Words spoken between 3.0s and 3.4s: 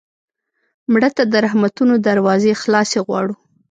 غواړو